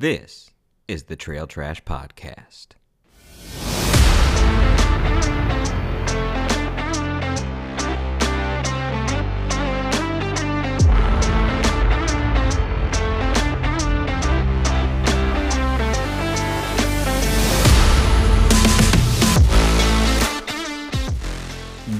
[0.00, 0.50] This
[0.88, 2.68] is the Trail Trash Podcast.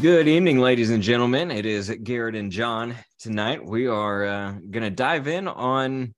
[0.00, 1.50] Good evening, ladies and gentlemen.
[1.50, 2.94] It is Garrett and John.
[3.18, 6.14] Tonight we are uh, going to dive in on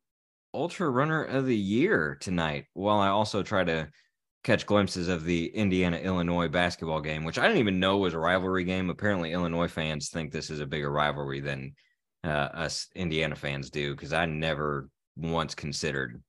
[0.54, 3.88] Ultra Runner of the Year tonight, while I also try to
[4.44, 8.18] catch glimpses of the Indiana Illinois basketball game, which I didn't even know was a
[8.18, 8.90] rivalry game.
[8.90, 11.74] Apparently, Illinois fans think this is a bigger rivalry than
[12.24, 16.22] uh, us Indiana fans do, because I never once considered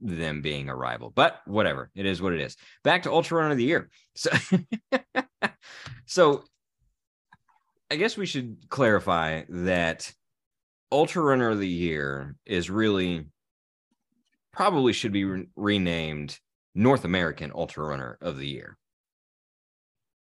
[0.00, 1.10] them being a rival.
[1.10, 2.56] But whatever, it is what it is.
[2.84, 3.88] Back to Ultra Runner of the Year.
[4.14, 4.30] So,
[6.06, 6.44] so
[7.90, 10.12] I guess we should clarify that
[10.92, 13.26] Ultra Runner of the Year is really
[14.52, 16.38] probably should be re- renamed
[16.74, 18.76] North American Ultra Runner of the Year.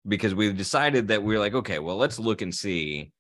[0.08, 3.12] Because we've decided that we're like, okay, well, let's look and see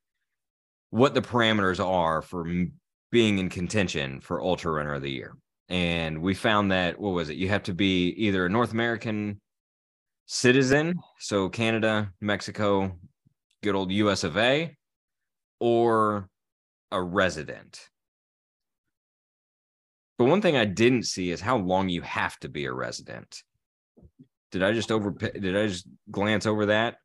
[0.90, 2.73] what the parameters are for m-
[3.12, 5.36] being in contention for Ultra Runner of the Year.
[5.70, 7.38] And we found that, what was it?
[7.38, 9.40] You have to be either a North American
[10.25, 12.97] citizen, so Canada, Mexico,
[13.64, 14.75] good old US of A,
[15.59, 16.30] or
[16.94, 17.90] a resident.
[20.18, 23.44] But one thing I didn't see is how long you have to be a resident.
[24.52, 26.98] Did I just over did I just glance over that?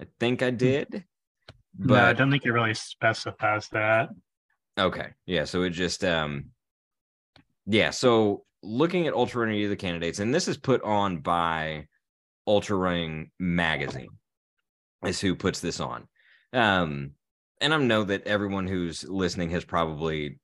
[0.00, 1.04] I think I did.
[1.74, 4.10] But no, I don't think it really specifies that.
[4.78, 5.08] Okay.
[5.26, 6.50] Yeah, so it just um
[7.66, 11.86] yeah, so looking at ultra running of the candidates, and this is put on by
[12.46, 14.10] Ultra Running Magazine,
[15.06, 16.08] is who puts this on.
[16.52, 17.12] Um,
[17.62, 20.38] and I know that everyone who's listening has probably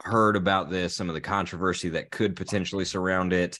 [0.00, 3.58] heard about this, some of the controversy that could potentially surround it,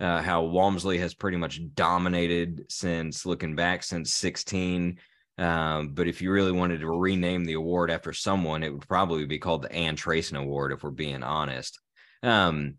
[0.00, 4.98] uh, how Walmsley has pretty much dominated since looking back since 16.
[5.38, 9.26] Um, but if you really wanted to rename the award after someone, it would probably
[9.26, 11.78] be called the Ann Trason Award, if we're being honest.
[12.22, 12.74] Um,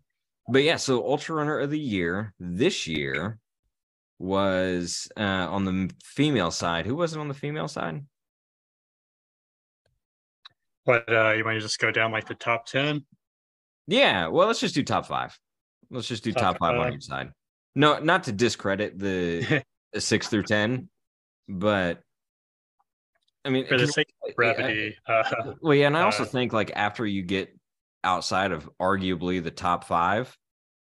[0.48, 3.38] but yeah, so Ultra Runner of the Year this year
[4.18, 6.86] was uh, on the female side.
[6.86, 8.04] Who was it on the female side?
[10.86, 13.04] But uh, you might just go down like the top 10?
[13.86, 14.28] Yeah.
[14.28, 15.38] Well, let's just do top five.
[15.90, 17.30] Let's just do top, top five, five on each side.
[17.74, 19.64] No, not to discredit the
[19.96, 20.88] six through 10,
[21.48, 22.00] but
[23.44, 24.96] I mean, for the sake of brevity.
[25.06, 25.86] Uh, well, yeah.
[25.86, 27.54] And I also uh, think like after you get
[28.04, 30.36] outside of arguably the top five,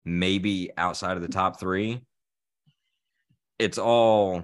[0.05, 2.01] maybe outside of the top three,
[3.59, 4.43] it's all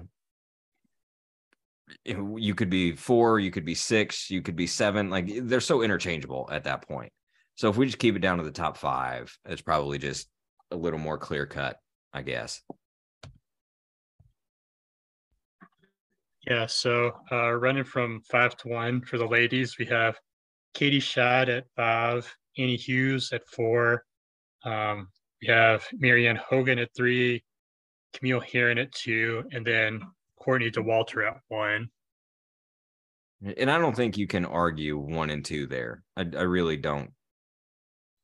[2.04, 5.10] you could be four, you could be six, you could be seven.
[5.10, 7.12] Like they're so interchangeable at that point.
[7.56, 10.28] So if we just keep it down to the top five, it's probably just
[10.70, 11.76] a little more clear cut,
[12.12, 12.62] I guess.
[16.46, 16.66] Yeah.
[16.66, 20.18] So uh, running from five to one for the ladies, we have
[20.74, 24.04] Katie Schide at five, Annie Hughes at four.
[24.64, 25.08] Um,
[25.42, 27.44] we have Marianne Hogan at three,
[28.14, 30.00] Camille Herron at two, and then
[30.40, 31.88] Courtney Dauwalter at one.
[33.56, 36.02] And I don't think you can argue one and two there.
[36.16, 37.10] I, I really don't.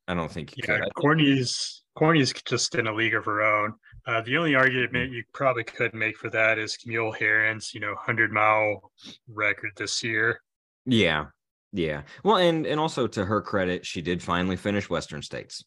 [0.08, 0.94] I don't think you yeah, could.
[0.94, 3.74] Courtney's Courtney's just in a league of her own.
[4.06, 7.94] Uh, the only argument you probably could make for that is Camille Herron's, you know,
[7.98, 8.92] hundred mile
[9.28, 10.40] record this year.
[10.84, 11.26] Yeah,
[11.72, 12.02] yeah.
[12.22, 15.64] Well, and and also to her credit, she did finally finish Western States.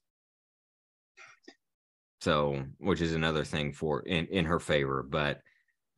[2.21, 5.03] So, which is another thing for in in her favor.
[5.03, 5.41] But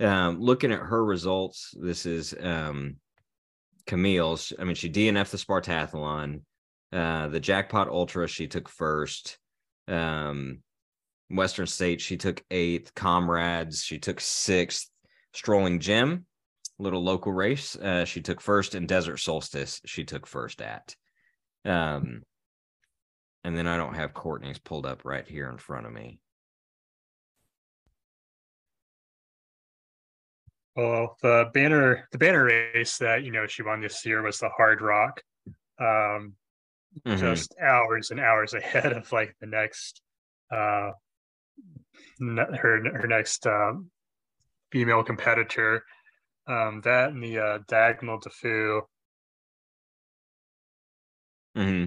[0.01, 2.97] um, looking at her results, this is um,
[3.85, 4.53] Camille's.
[4.59, 6.41] I mean, she DNF'd the Spartathlon,
[6.91, 8.27] uh, the Jackpot Ultra.
[8.27, 9.37] She took first.
[9.87, 10.59] Um,
[11.29, 12.93] Western State, she took eighth.
[12.95, 14.89] Comrades, she took sixth.
[15.33, 16.25] Strolling Jim,
[16.77, 18.75] little local race, uh, she took first.
[18.75, 20.95] And Desert Solstice, she took first at.
[21.63, 22.23] Um,
[23.43, 26.19] and then I don't have Courtney's pulled up right here in front of me.
[30.75, 34.49] Well, the banner the banner race that you know she won this year was the
[34.57, 35.19] Hardrock.
[35.79, 36.33] Um,
[37.05, 37.17] mm-hmm.
[37.17, 40.01] just hours and hours ahead of like the next
[40.51, 40.91] uh
[42.19, 43.89] her her next um,
[44.71, 45.83] female competitor.
[46.47, 48.81] Um, that and the uh, Diagonale des Fous.
[51.55, 51.85] Hmm.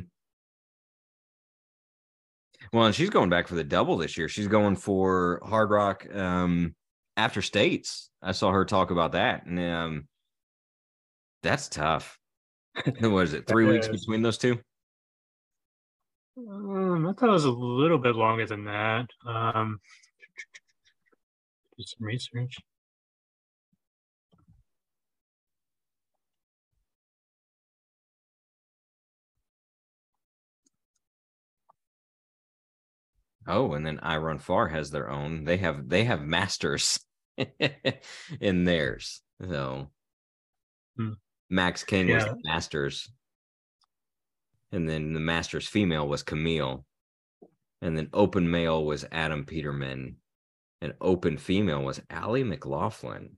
[2.73, 4.29] Well, and she's going back for the double this year.
[4.29, 6.75] She's going for Hardrock um,
[7.17, 8.11] after states.
[8.23, 10.09] I saw her talk about that, and um,
[11.43, 12.19] that's tough.
[13.01, 13.47] what is it?
[13.47, 14.59] Three weeks between those two.
[16.37, 19.07] Um, I thought it was a little bit longer than that.
[19.27, 19.79] Um,
[21.77, 22.57] do some research.
[33.47, 35.45] Oh, and then iRunFar has their own.
[35.45, 37.04] They have they have masters
[38.41, 39.23] in theirs.
[39.49, 39.91] So
[40.97, 41.13] hmm.
[41.51, 42.17] Max King yeah.
[42.17, 43.11] was the masters.
[44.73, 46.85] And then the masters female was Camille.
[47.81, 50.17] And then open male was Adam Peterman.
[50.81, 53.37] And open female was Allie McLaughlin.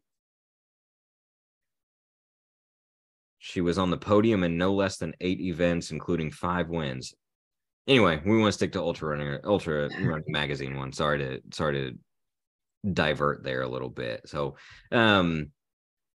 [3.38, 7.14] She was on the podium in no less than eight events, including five wins.
[7.86, 10.92] Anyway, we want to stick to ultra running ultra running magazine one.
[10.92, 11.98] Sorry to sorry to
[12.92, 14.28] divert there a little bit.
[14.28, 14.56] So
[14.92, 15.50] um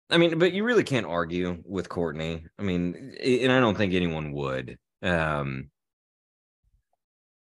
[0.09, 2.47] I mean, but you really can't argue with Courtney.
[2.59, 4.79] I mean, and I don't think anyone would.
[5.03, 5.71] Um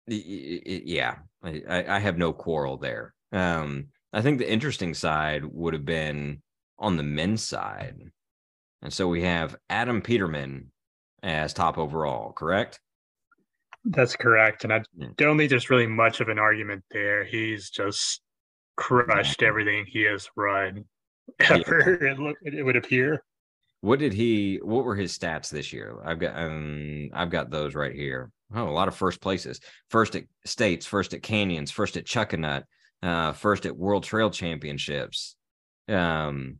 [0.09, 3.15] yeah, I, I have no quarrel there.
[3.33, 6.43] Um, I think the interesting side would have been
[6.79, 7.99] on the men's side.
[8.83, 10.71] And so we have Adam Peterman
[11.23, 12.81] as top overall, correct?
[13.85, 14.65] That's correct.
[14.65, 14.83] And I
[15.17, 17.25] don't think there's really much of an argument there.
[17.25, 18.21] He's just
[18.77, 20.85] crushed everything he has run
[21.41, 22.13] ever, yeah.
[22.13, 23.23] it, look, it would appear.
[23.81, 25.97] What did he what were his stats this year?
[26.05, 28.31] I've got um I've got those right here.
[28.55, 29.61] Oh, a lot of first places.
[29.91, 32.65] First at states, first at canyons, first at Chuckanut,
[33.03, 35.37] uh, first at World Trail Championships.
[35.89, 36.59] Um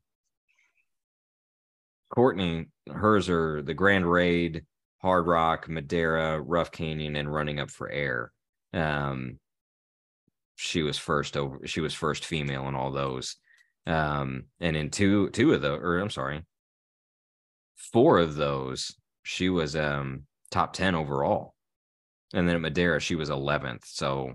[2.11, 4.65] Courtney, hers are the Grand Raid,
[5.03, 8.33] Hard Rock, Madeira, Rough Canyon, and running up for air.
[8.73, 9.39] Um,
[10.57, 11.67] she was first over.
[11.67, 13.37] She was first female in all those.
[13.87, 16.43] Um, and in two two of those, or I'm sorry,
[17.93, 21.55] four of those, she was um top ten overall.
[22.35, 23.85] And then at madeira she was 11th.
[23.85, 24.35] So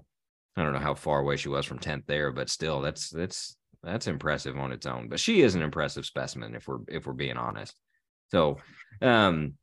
[0.56, 3.58] I don't know how far away she was from 10th there, but still, that's that's
[3.84, 5.10] that's impressive on its own.
[5.10, 7.76] But she is an impressive specimen if we're if we're being honest.
[8.30, 8.58] So
[9.02, 9.56] um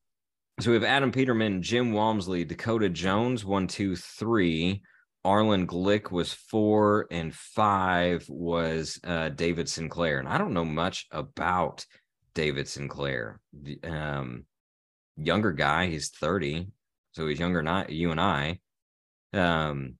[0.60, 4.82] so we have Adam Peterman, Jim Walmsley, Dakota Jones, one, two, three.
[5.28, 10.20] Arlen Glick was four, and five was uh, David Sinclair.
[10.20, 11.84] And I don't know much about
[12.32, 13.38] David Sinclair.
[13.84, 14.46] Um,
[15.18, 16.68] younger guy, he's 30,
[17.12, 18.60] so he's younger than you and I.
[19.34, 19.98] Um,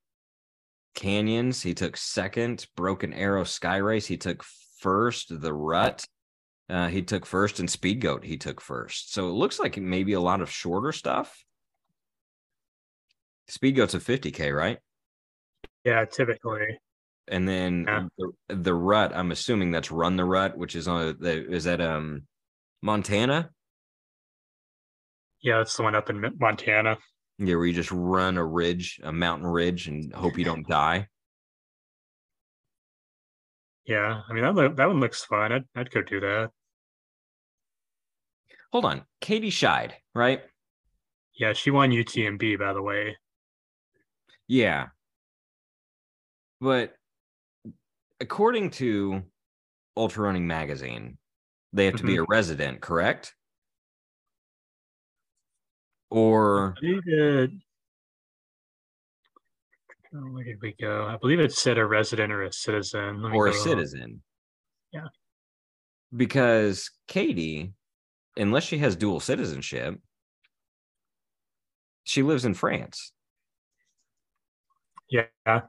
[0.94, 2.66] Canyons, he took second.
[2.74, 4.42] Broken Arrow Sky Race, he took
[4.78, 5.42] first.
[5.42, 6.06] The Rut,
[6.70, 9.12] uh, he took first, and Speed Goat he took first.
[9.12, 11.44] So it looks like maybe a lot of shorter stuff.
[13.48, 14.78] Speed Goat's a 50k, right?
[15.88, 16.78] Yeah, typically.
[17.28, 18.08] And then yeah.
[18.18, 21.80] the, the, rut, I'm assuming that's Run the Rut, which is on the is that
[21.80, 22.24] um
[22.82, 23.48] Montana?
[25.40, 26.98] Yeah, that's the one up in Montana.
[27.38, 31.06] Yeah, where you just run a ridge, a mountain ridge, and hope you don't die.
[33.86, 35.52] Yeah, I mean that that one looks fun.
[35.52, 36.50] I'd I'd go do that.
[38.72, 40.42] Hold on, Katie Schide, right?
[41.34, 43.16] Yeah, she won UTMB, by the way.
[44.48, 44.88] Yeah,
[46.60, 46.94] but
[48.20, 49.22] according to
[49.96, 51.18] Ultra Running Magazine,
[51.72, 52.06] they have to mm-hmm.
[52.06, 53.34] be a resident, correct?
[56.10, 56.74] Or
[60.14, 61.06] Oh, where did we go?
[61.06, 63.22] I believe it said a resident or a citizen.
[63.34, 64.22] or a citizen.
[64.90, 65.08] Yeah.
[66.16, 67.74] Because Katie,
[68.36, 70.00] unless she has dual citizenship,
[72.04, 73.12] she lives in France.
[75.10, 75.60] Yeah.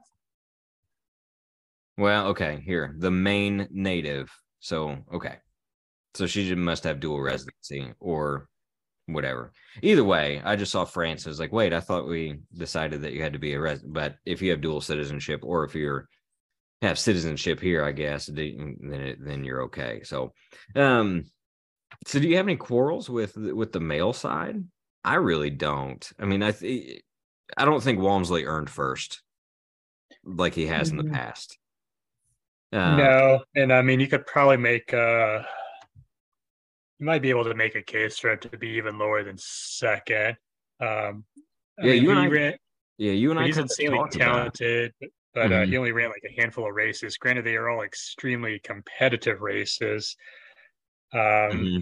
[1.96, 2.94] Well, okay, here.
[2.98, 4.30] The main native.
[4.60, 5.36] So, okay.
[6.14, 8.48] So she must have dual residency or
[9.06, 9.52] whatever.
[9.82, 11.26] Either way, I just saw France.
[11.26, 13.92] I was like, wait, I thought we decided that you had to be a resident.
[13.92, 16.08] But if you have dual citizenship, or if you're
[16.82, 20.00] have citizenship here, I guess then it, then you're okay.
[20.02, 20.32] So,
[20.74, 21.24] um,
[22.06, 24.62] so do you have any quarrels with with the male side?
[25.04, 26.08] I really don't.
[26.18, 27.02] I mean, I th-
[27.56, 29.22] I don't think Walmsley earned first
[30.24, 31.00] like he has mm-hmm.
[31.00, 31.20] in the mm-hmm.
[31.20, 31.58] past.
[32.72, 35.42] Uh, no, and I mean, you could probably make uh
[36.98, 39.36] you might be able to make a case for it to be even lower than
[39.38, 40.36] second.
[40.80, 41.24] Um,
[41.80, 42.26] I yeah, mean, you and I.
[42.26, 42.54] Ran,
[42.98, 43.46] yeah, you and I.
[43.46, 45.62] He's insanely talented, but, but mm-hmm.
[45.62, 47.16] uh, he only ran like a handful of races.
[47.16, 50.14] Granted, they are all extremely competitive races.
[51.12, 51.78] Um, mm-hmm.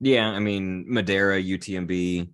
[0.00, 2.28] Yeah, I mean Madeira, UTMB.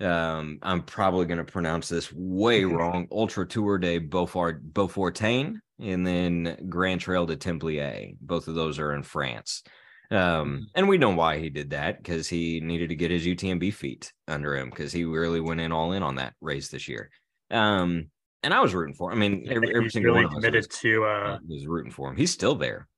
[0.00, 3.08] Um, I'm probably going to pronounce this way wrong.
[3.10, 8.14] Ultra Tour de Beaufort Beaufortain, and then Grand Trail de Templiers.
[8.20, 9.62] Both of those are in France.
[10.10, 13.74] Um, and we know why he did that because he needed to get his UTMB
[13.74, 17.10] feet under him because he really went in all in on that race this year.
[17.50, 18.08] Um,
[18.42, 19.18] and I was rooting for him.
[19.18, 22.08] I mean, every, every single really one of us was, to uh, was rooting for
[22.08, 22.16] him.
[22.16, 22.88] He's still there.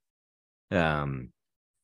[0.71, 1.31] Um,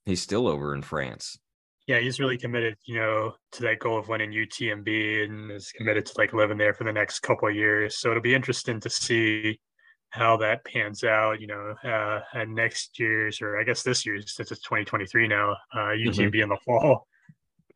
[0.04, 1.38] he's still over in France.
[1.86, 6.04] Yeah, he's really committed, you know, to that goal of winning UTMB and is committed
[6.06, 7.98] to like living there for the next couple of years.
[7.98, 9.60] So it'll be interesting to see
[10.10, 14.34] how that pans out, you know, uh, and next year's, or I guess this year's,
[14.34, 16.40] since it's 2023 now, uh, UTMB mm-hmm.
[16.42, 17.06] in the fall.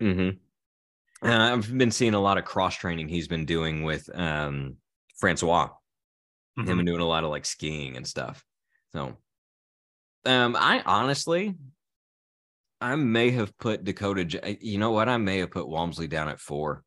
[0.00, 1.29] Mm-hmm.
[1.29, 4.76] Uh, I've been seeing a lot of cross training he's been doing with um,
[5.19, 5.69] Francois.
[6.59, 6.69] Mm-hmm.
[6.69, 8.45] Him doing a lot of like skiing and stuff.
[8.93, 9.17] So,
[10.25, 11.55] um, I honestly,
[12.80, 14.56] I may have put Dakota.
[14.60, 15.08] You know what?
[15.08, 16.82] I may have put Walmsley down at four.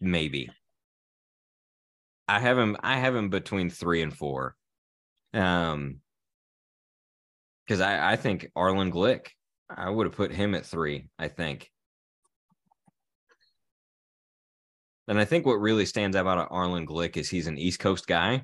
[0.00, 0.50] Maybe.
[2.28, 2.76] I have him.
[2.80, 4.56] I have him between three and four.
[5.34, 6.00] Um,
[7.66, 9.28] because I I think Arlen Glick.
[9.68, 11.08] I would have put him at three.
[11.18, 11.70] I think.
[15.08, 18.06] And I think what really stands out about Arlen Glick is he's an East Coast
[18.06, 18.42] guy.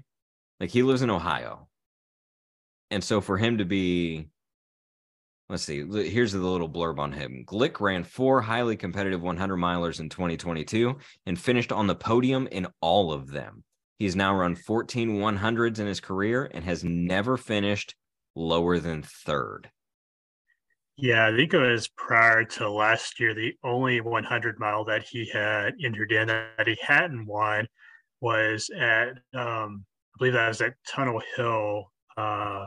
[0.60, 1.68] Like he lives in Ohio.
[2.92, 4.28] And so for him to be
[5.48, 7.44] let's see, here's the little blurb on him.
[7.46, 10.96] Glick ran four highly competitive 100 milers in 2022
[11.26, 13.64] and finished on the podium in all of them.
[13.98, 17.94] He's now run 14 100s in his career and has never finished
[18.34, 19.70] lower than third.
[20.96, 23.34] Yeah, I think it was prior to last year.
[23.34, 27.68] The only 100 mile that he had entered in that he hadn't won
[28.20, 29.84] was at, um,
[30.14, 31.92] I believe that was at Tunnel Hill.
[32.16, 32.66] Uh,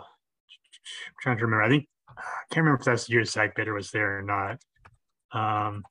[1.08, 1.64] I'm trying to remember.
[1.64, 4.62] I think I can't remember if that's the year Zach Bitter was there or not.
[5.32, 5.84] Um,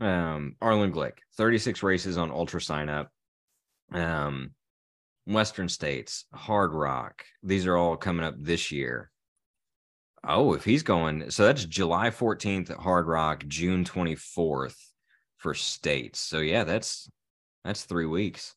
[0.00, 3.10] um, Arlen Glick, 36 races on Ultra Sign Up.
[3.92, 4.52] Um,
[5.26, 7.24] Western States, Hard Rock.
[7.42, 9.10] These are all coming up this year.
[10.22, 14.76] Oh, if he's going, so that's July 14th at Hard Rock, June 24th
[15.46, 16.18] for states.
[16.18, 17.08] So yeah, that's
[17.64, 18.56] that's three weeks.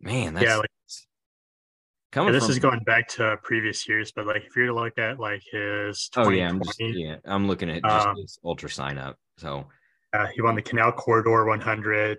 [0.00, 0.70] Man, that's yeah, like,
[2.12, 2.32] coming.
[2.32, 4.96] Yeah, this from, is going back to previous years, but like if you're to look
[4.96, 8.70] at like his oh yeah, I'm just, yeah, I'm looking at just um, his ultra
[8.70, 9.18] sign up.
[9.36, 9.66] So
[10.14, 12.18] uh, he won the Canal Corridor 100,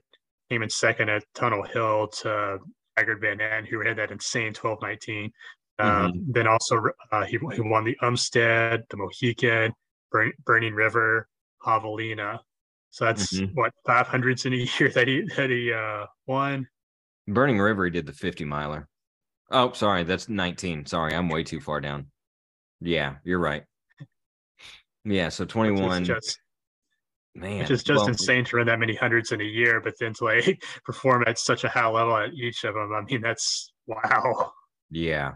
[0.52, 2.60] came in second at Tunnel Hill to
[2.96, 5.32] Haggard Van N, who had that insane 1219.
[5.80, 6.32] Um, mm-hmm.
[6.32, 6.80] then also
[7.12, 9.74] uh, he, he won the Umstead, the Mohican,
[10.12, 11.28] Burn, Burning River,
[11.66, 12.38] Javelina.
[12.94, 13.56] So that's mm-hmm.
[13.56, 16.68] what five hundreds in a year that he that he uh, won.
[17.28, 18.88] Burning River, he did the 50 miler.
[19.50, 20.86] Oh, sorry, that's 19.
[20.86, 22.08] Sorry, I'm way too far down.
[22.82, 23.64] Yeah, you're right.
[25.06, 26.06] Yeah, so 21.
[26.06, 26.38] Just,
[27.34, 29.96] Man, which is just well, insane to run that many hundreds in a year, but
[30.00, 32.94] then to like perform at such a high level at each of them.
[32.94, 34.52] I mean, that's wow.
[34.92, 35.34] Yeah,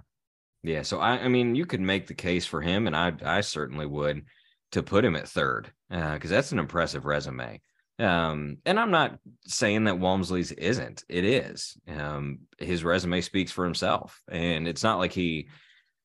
[0.62, 0.84] yeah.
[0.84, 3.88] So I, I mean, you could make the case for him, and I, I certainly
[3.88, 4.26] would
[4.72, 7.62] to put him at third because uh, that's an impressive resume.
[8.00, 11.04] Um, and I'm not saying that Walmsley's isn't.
[11.10, 11.78] It is.
[11.88, 15.48] Um, his resume speaks for himself, and it's not like he,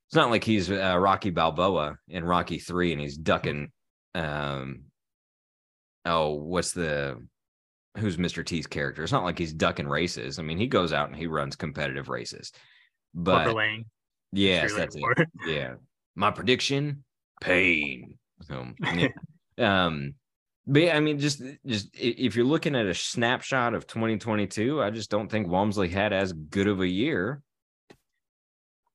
[0.09, 3.73] it's not like he's uh, Rocky Balboa in Rocky Three, and he's ducking.
[4.15, 4.85] Um,
[6.07, 7.23] oh, what's the
[7.99, 8.45] who's Mr.
[8.45, 9.03] T's character?
[9.03, 10.39] It's not like he's ducking races.
[10.39, 12.53] I mean, he goes out and he runs competitive races.
[13.15, 13.55] But
[14.33, 15.29] yes, that's it.
[15.47, 15.75] Yeah,
[16.15, 17.05] my prediction:
[17.43, 18.19] pain.
[18.49, 19.09] Yeah.
[19.87, 20.15] um,
[20.67, 24.91] but yeah, I mean, just just if you're looking at a snapshot of 2022, I
[24.91, 27.43] just don't think Walmsley had as good of a year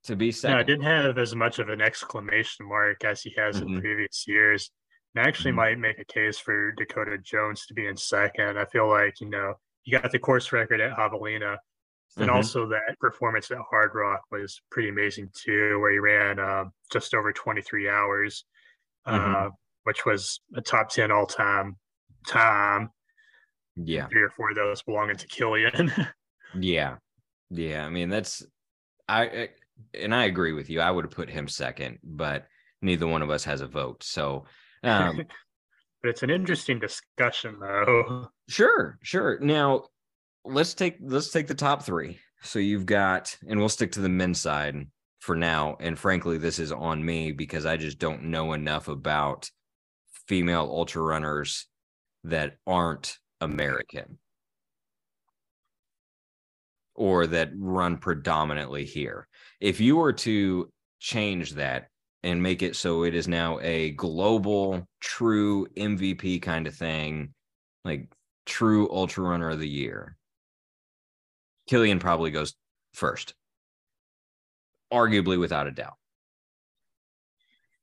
[0.06, 0.56] to be second.
[0.56, 3.76] No, I didn't have as much of an exclamation mark as he has mm-hmm.
[3.76, 4.72] in previous years.
[5.14, 5.58] And I actually mm-hmm.
[5.58, 8.58] might make a case for Dakota Jones to be in second.
[8.58, 11.58] I feel like, you know, you got the course record at Javelina.
[12.16, 12.36] And mm-hmm.
[12.36, 17.14] also that performance at Hard Rock was pretty amazing too, where he ran uh, just
[17.14, 18.46] over 23 hours
[19.08, 19.48] mm-hmm.
[19.48, 19.50] uh,
[19.84, 21.78] which was a top 10 all time
[22.28, 22.90] time.
[23.76, 24.08] Yeah.
[24.08, 26.08] Three or four of those belonging to Kilian.
[26.60, 26.96] yeah.
[27.50, 27.86] Yeah.
[27.86, 28.46] I mean, that's,
[29.08, 29.50] I,
[29.94, 30.82] and I agree with you.
[30.82, 32.48] I would have put him second, but
[32.82, 34.04] neither one of us has a vote.
[34.04, 34.46] So,
[34.84, 35.18] um,
[36.02, 38.28] but it's an interesting discussion though.
[38.50, 38.98] Sure.
[39.04, 39.40] Sure.
[39.40, 39.84] Now,
[40.44, 42.20] let's take, let's take the top three.
[42.42, 44.76] So you've got, and we'll stick to the men's side
[45.20, 45.78] for now.
[45.80, 49.50] And frankly, this is on me because I just don't know enough about
[50.28, 51.68] female ultra runners
[52.24, 54.18] that aren't American
[56.96, 59.28] or that run predominantly here.
[59.62, 60.70] If you were to
[61.00, 61.88] change that
[62.24, 67.34] and make it so it is now a global, true MVP kind of thing,
[67.86, 68.12] like
[68.46, 70.18] true ultra runner of the year,
[71.70, 72.56] Kilian probably goes
[72.94, 73.36] first,
[74.92, 75.96] arguably without a doubt.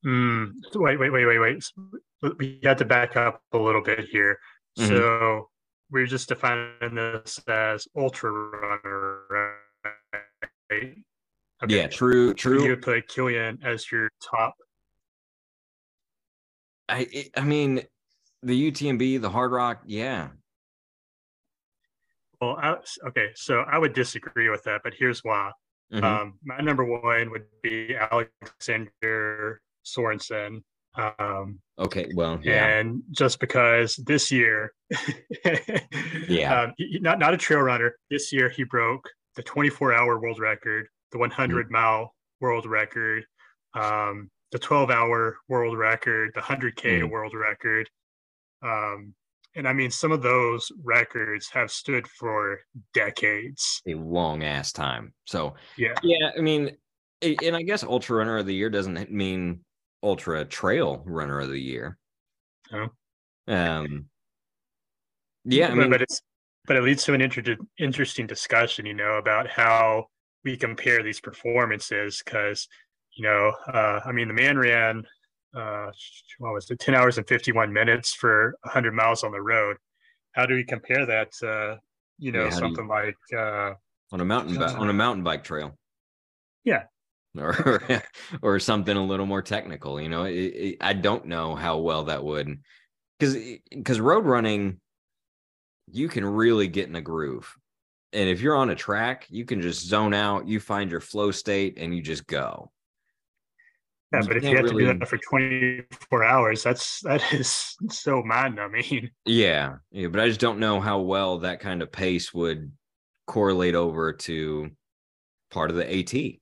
[0.05, 2.39] Mm, wait, wait, wait, wait, wait.
[2.39, 4.39] We had to back up a little bit here.
[4.79, 4.89] Mm-hmm.
[4.89, 5.49] So
[5.91, 10.95] we're just defining this as ultra runner, right?
[11.63, 11.77] Okay.
[11.77, 12.65] Yeah, true, true.
[12.65, 14.55] You put Kilian as your top.
[16.89, 17.83] I, I mean,
[18.43, 20.29] the UTMB, the Hardrock, yeah.
[22.41, 22.77] Well, I,
[23.09, 25.53] okay, so I would disagree with that, but here's why.
[25.93, 26.05] Mm-hmm.
[26.05, 30.63] Um, my number one would be Alexander Sorensen.
[30.97, 32.67] Um, okay, well, yeah.
[32.67, 34.73] and just because this year,
[36.29, 37.97] yeah, um, not not a trail runner.
[38.11, 41.73] This year he broke the 24 hour world record, the 100 mm-hmm.
[41.73, 43.25] mile world record,
[43.75, 47.11] um, the 12 hour world record, the 100k mm-hmm.
[47.11, 47.89] world record.
[48.63, 49.15] Um,
[49.57, 52.61] and I mean, some of those records have stood for
[52.93, 55.13] decades, a long ass time.
[55.27, 56.31] So yeah, yeah.
[56.37, 56.77] I mean,
[57.23, 59.61] and I guess ultra runner of the year doesn't mean
[60.03, 61.99] ultra trail runner of the year.
[62.73, 62.89] Oh.
[63.47, 64.07] Um.
[65.45, 66.23] Yeah, I mean, but it's
[66.67, 70.07] but it leads to an inter- interesting discussion, you know, about how
[70.45, 72.69] we compare these performances because,
[73.17, 75.05] you know, uh, I mean, the man ran,
[75.55, 75.91] uh,
[76.39, 79.77] what was it, 10 hours and 51 minutes for 100 miles on the road.
[80.33, 81.79] How do we compare that to,
[82.19, 83.75] you know, yeah, something you, like uh,
[84.13, 85.79] on a mountain bike on a mountain bike trail?
[86.65, 86.85] Yeah,
[87.39, 87.83] or
[88.43, 90.01] or something a little more technical.
[90.01, 92.59] You know, it, it, I don't know how well that would,
[93.19, 93.37] because
[93.71, 94.81] because road running,
[95.91, 97.55] you can really get in a groove,
[98.13, 100.49] and if you're on a track, you can just zone out.
[100.49, 102.73] You find your flow state, and you just go.
[104.13, 104.85] Yeah, but if you have really...
[104.85, 109.11] to do that for 24 hours, that's that is so mind numbing.
[109.25, 112.73] Yeah, yeah, but I just don't know how well that kind of pace would
[113.27, 114.71] correlate over to
[115.51, 116.39] part of the AT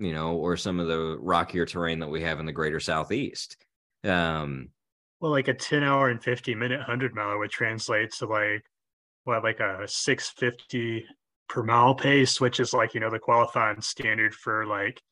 [0.00, 3.58] you know, or some of the rockier terrain that we have in the greater southeast.
[4.02, 4.70] Um,
[5.20, 8.64] well, like a 10 hour and 50 minute 100 mile would translate to like,
[9.24, 11.04] what, like a 650
[11.50, 15.02] per mile pace, which is like, you know, the qualifying standard for like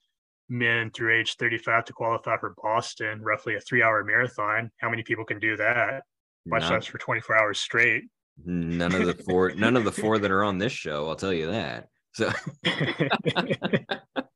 [0.48, 4.70] men through age 35 to qualify for Boston, roughly a three hour marathon.
[4.78, 6.02] How many people can do that?
[6.46, 8.04] Much less for 24 hours straight.
[8.44, 11.32] None of the four, none of the four that are on this show, I'll tell
[11.32, 11.88] you that.
[12.12, 12.30] So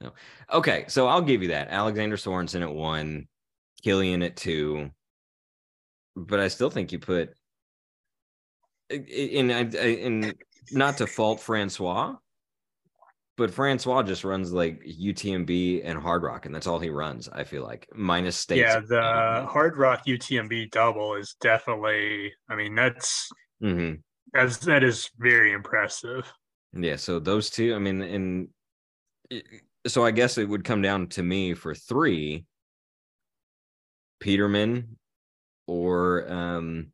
[0.00, 0.12] No.
[0.52, 1.68] Okay, so I'll give you that.
[1.68, 3.26] Alexander Sorensen at one,
[3.84, 4.90] Kilian at two,
[6.16, 7.30] but I still think you put
[8.90, 10.34] in in
[10.72, 12.16] not to fault Francois,
[13.36, 17.28] but Francois just runs like UTMB and Hard Rock, and that's all he runs.
[17.28, 18.60] I feel like minus states.
[18.60, 22.32] Yeah, the Hard Rock UTMB double is definitely.
[22.48, 23.28] I mean, that's
[23.62, 23.94] mm-hmm.
[24.32, 26.32] that's that is very impressive.
[26.72, 27.74] Yeah, so those two.
[27.74, 28.48] I mean, and
[29.86, 32.46] so I guess it would come down to me for three
[34.20, 34.96] Peterman
[35.66, 36.92] or um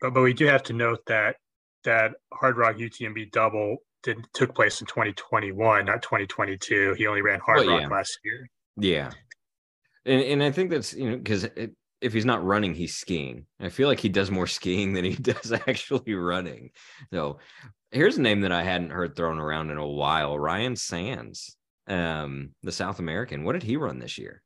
[0.00, 1.36] but, but we do have to note that
[1.84, 6.94] that Hard Rock UTMB double did took place in 2021, not 2022.
[6.94, 7.88] He only ran Hard well, Rock yeah.
[7.88, 8.48] last year.
[8.76, 9.10] Yeah.
[10.06, 11.48] And and I think that's you know because
[12.00, 13.46] if he's not running, he's skiing.
[13.60, 16.70] I feel like he does more skiing than he does actually running.
[17.12, 17.38] So
[17.90, 21.56] here's a name that I hadn't heard thrown around in a while: Ryan Sandes
[21.88, 23.44] um, the South American.
[23.44, 24.42] What did he run this year?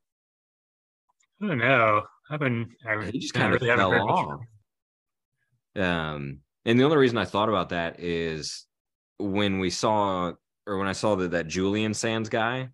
[1.42, 2.02] I don't know.
[2.30, 2.70] I've been.
[2.88, 4.40] I he just kind of really fell off.
[5.74, 8.66] Um, and the only reason I thought about that is
[9.30, 10.32] when we saw,
[10.66, 12.68] or when I saw that that Julian Sands guy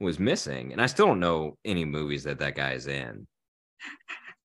[0.00, 3.26] was missing, and I still don't know any movies that that guy is in.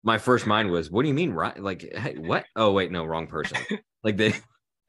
[0.03, 1.59] My first mind was, "What do you mean, right?
[1.61, 2.45] Like, hey, what?
[2.57, 3.59] Oh, wait, no, wrong person.
[4.05, 4.35] like they."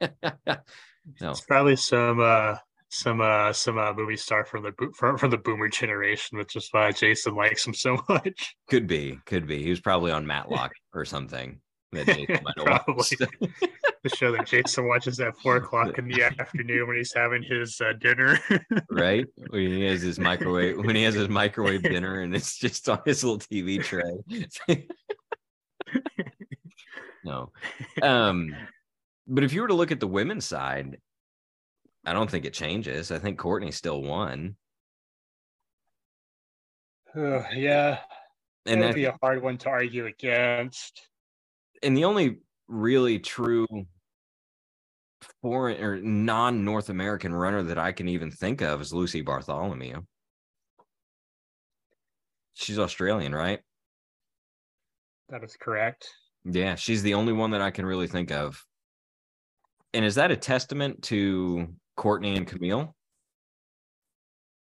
[0.00, 2.56] no, it's probably some uh
[2.90, 6.68] some uh some uh movie star from the from, from the boomer generation which is
[6.72, 10.72] why jason likes him so much could be could be he was probably on matlock
[10.92, 11.60] or something
[11.92, 12.84] that jason might have.
[14.02, 17.80] The show that jason watches at four o'clock in the afternoon when he's having his
[17.80, 18.38] uh, dinner
[18.90, 22.88] right when he has his microwave when he has his microwave dinner and it's just
[22.88, 24.84] on his little tv tray
[27.24, 27.50] no
[28.02, 28.54] um
[29.26, 30.96] but if you were to look at the women's side
[32.04, 33.10] I don't think it changes.
[33.10, 34.56] I think Courtney still won.
[37.14, 37.98] Uh, yeah,
[38.66, 41.08] and that'd be a hard one to argue against.
[41.82, 42.38] And the only
[42.70, 43.66] really true
[45.42, 50.02] foreign or non North American runner that I can even think of is Lucy Bartholomew.
[52.54, 53.60] She's Australian, right?
[55.28, 56.08] That is correct.
[56.44, 58.64] Yeah, she's the only one that I can really think of.
[59.92, 62.94] And is that a testament to Courtney and Camille?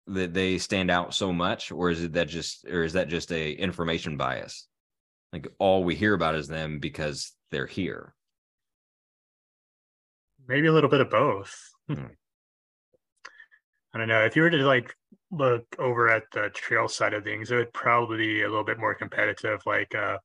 [0.09, 3.33] That they stand out so much, or is it that just or is that just
[3.33, 4.69] a information bias?
[5.33, 8.15] Like all we hear about is them because they're here.
[10.49, 11.57] Maybe a little bit of both.
[11.89, 12.07] Hmm.
[13.95, 14.25] I don't know.
[14.25, 14.95] If you were to like
[15.31, 18.79] look over at the trail side of things, it would probably be a little bit
[18.79, 19.61] more competitive.
[19.67, 20.19] Like, uh,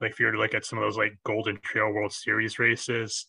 [0.00, 2.58] like if you were to look at some of those like Golden Trail World Series
[2.58, 3.26] races,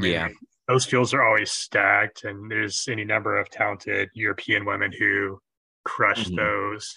[0.00, 0.28] yeah,
[0.66, 5.40] those fields are always stacked, and there's any number of talented European women who
[5.84, 6.36] crush mm-hmm.
[6.36, 6.96] those.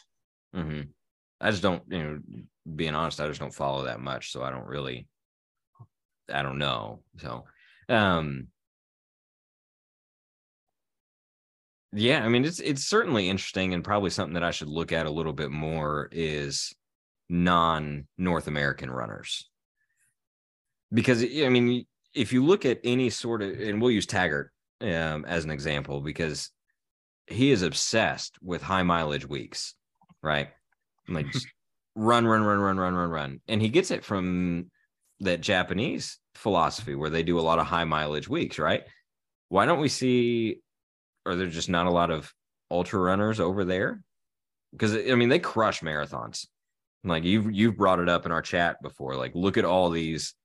[0.55, 0.81] Mm-hmm.
[1.39, 2.19] I just don't, you know,
[2.75, 5.07] being honest, I just don't follow that much, so I don't really,
[6.31, 7.01] I don't know.
[7.17, 7.45] So,
[7.89, 8.47] um,
[11.93, 15.05] yeah, I mean, it's it's certainly interesting, and probably something that I should look at
[15.05, 16.73] a little bit more is
[17.29, 19.49] non North American runners,
[20.93, 25.25] because I mean, if you look at any sort of, and we'll use Taggart um,
[25.25, 26.49] as an example, because
[27.27, 29.73] he is obsessed with high mileage weeks,
[30.21, 30.49] right?
[31.07, 31.27] Like
[31.95, 33.41] run, run, run, run, run, run, run.
[33.47, 34.71] And he gets it from
[35.21, 38.83] that Japanese philosophy where they do a lot of high mileage weeks, right?
[39.49, 40.57] Why don't we see,
[41.25, 42.31] are there just not a lot of
[42.69, 44.01] ultra runners over there?
[44.71, 46.47] Because I mean, they crush marathons.
[47.03, 49.15] Like you've you've brought it up in our chat before.
[49.15, 50.35] Like, look at all these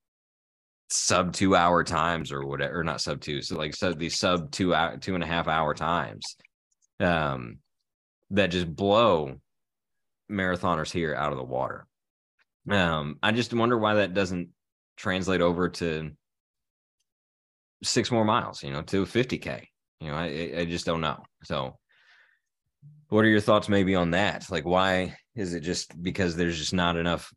[0.89, 4.51] sub two hour times or whatever, or not sub two, so like so these sub
[4.51, 6.37] two hour two and a half hour times.
[6.99, 7.59] Um
[8.31, 9.37] that just blow
[10.31, 11.87] marathoners here out of the water.
[12.69, 14.49] Um, I just wonder why that doesn't
[14.97, 16.11] translate over to
[17.83, 19.65] six more miles, you know, to 50K.
[20.01, 21.23] You know, I, I just don't know.
[21.45, 21.79] So,
[23.09, 24.51] what are your thoughts maybe on that?
[24.51, 27.33] Like, why is it just because there's just not enough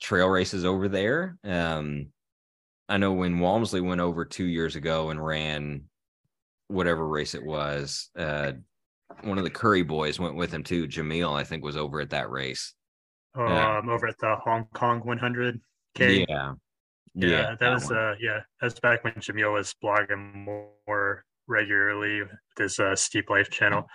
[0.00, 1.36] trail races over there?
[1.44, 2.08] Um,
[2.88, 5.84] I know when Walmsley went over two years ago and ran
[6.68, 8.52] whatever race it was, uh,
[9.22, 10.88] one of the Coury boys went with him too.
[10.88, 12.74] Jamil, I think, was over at that race.
[13.34, 13.80] Um, yeah.
[13.88, 15.60] over at the Hong Kong 100
[15.94, 16.26] K.
[16.28, 16.54] Yeah.
[17.14, 17.98] Yeah, yeah, that, that was one.
[17.98, 23.50] uh, yeah, that's back when Jamil was blogging more regularly with his uh, Steep Life
[23.50, 23.86] channel.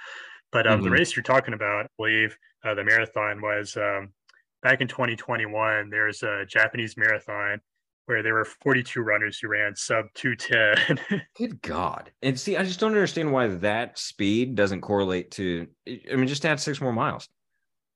[0.52, 0.86] But um, mm-hmm.
[0.86, 4.14] the race you're talking about, I believe, uh, the marathon was um,
[4.62, 5.90] back in 2021.
[5.90, 7.62] There's a Japanese marathon
[8.06, 11.22] where there were 42 runners who ran sub 210.
[11.38, 12.12] Good God.
[12.22, 16.46] And see, I just don't understand why that speed doesn't correlate to, I mean, just
[16.46, 17.28] add six more miles.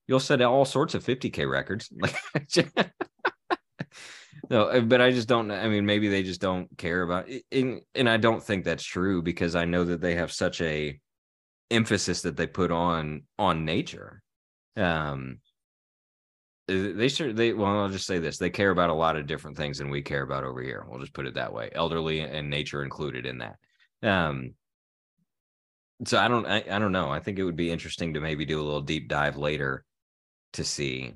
[0.08, 1.88] You'll set all sorts of 50K records.
[4.50, 7.28] no, uh, but I just don't, I mean, maybe they just don't care about.
[7.52, 10.98] And, and I don't think that's true because I know that they have such a
[11.70, 14.22] emphasis that they put on, on nature.
[14.76, 15.38] Um,
[16.68, 19.56] they sure they well i'll just say this they care about a lot of different
[19.56, 22.48] things than we care about over here we'll just put it that way elderly and
[22.48, 23.56] nature included in that
[24.02, 24.54] um
[26.04, 28.44] so i don't I, I don't know i think it would be interesting to maybe
[28.44, 29.84] do a little deep dive later
[30.52, 31.14] to see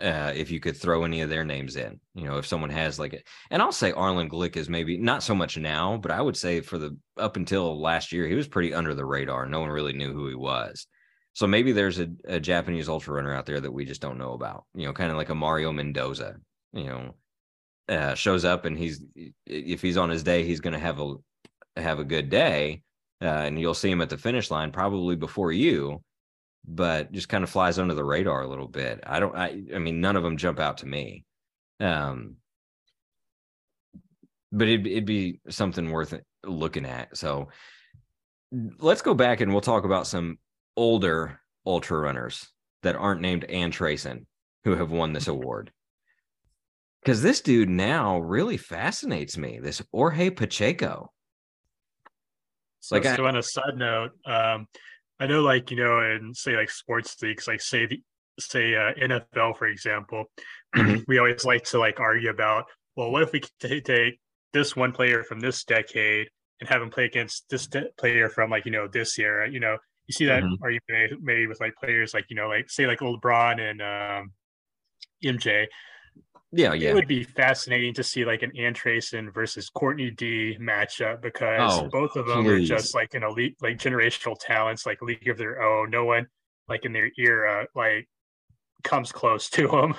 [0.00, 2.98] uh, if you could throw any of their names in, you know, if someone has
[2.98, 6.20] like it, and I'll say Arlen Glick is maybe not so much now, but I
[6.20, 9.46] would say for the up until last year, he was pretty under the radar.
[9.46, 10.86] No one really knew who he was.
[11.34, 14.32] So maybe there's a, a Japanese ultra runner out there that we just don't know
[14.32, 14.64] about.
[14.74, 16.36] You know, kind of like a Mario Mendoza.
[16.72, 17.14] You know,
[17.88, 19.02] uh, shows up and he's
[19.46, 21.14] if he's on his day, he's going to have a
[21.76, 22.82] have a good day,
[23.22, 26.02] uh, and you'll see him at the finish line probably before you,
[26.64, 29.00] but just kind of flies under the radar a little bit.
[29.06, 29.36] I don't.
[29.36, 31.24] I, I mean, none of them jump out to me.
[31.80, 32.36] Um,
[34.52, 37.16] but it'd, it'd be something worth looking at.
[37.16, 37.48] So
[38.78, 40.38] let's go back and we'll talk about some
[40.76, 42.48] older ultra runners
[42.82, 44.26] that aren't named Ann Trason
[44.64, 45.72] who have won this award.
[47.02, 49.58] Because this dude now really fascinates me.
[49.60, 51.10] This Jorge Pacheco.
[52.80, 54.68] So, like so I, on a side note, um,
[55.22, 58.02] I know, like you know, in say like sports leagues, like say the
[58.40, 60.24] say uh, NFL, for example,
[60.74, 61.02] mm-hmm.
[61.06, 62.64] we always like to like argue about,
[62.96, 64.18] well, what if we t- take
[64.52, 68.50] this one player from this decade and have him play against this de- player from
[68.50, 69.48] like you know this era?
[69.48, 69.76] You know,
[70.08, 70.60] you see that mm-hmm.
[70.60, 73.80] argument made, made with like players like you know like say like old LeBron and
[73.80, 74.32] um,
[75.24, 75.66] MJ.
[76.52, 76.90] Yeah, yeah.
[76.90, 81.80] It would be fascinating to see like an Ann Trason versus Courtney D matchup because
[81.80, 82.70] oh, both of them please.
[82.70, 85.90] are just like an elite, like generational talents, like league of their own.
[85.90, 86.26] No one
[86.68, 88.06] like in their era like
[88.84, 89.94] comes close to them.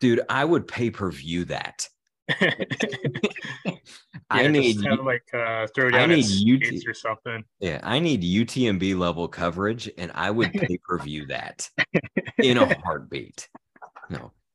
[0.00, 1.88] Dude, I would pay per view that.
[4.30, 7.44] I need like uh, throw down I need UT- or something.
[7.60, 11.68] Yeah, I need UTMB level coverage, and I would pay per view that
[12.38, 13.48] in a heartbeat.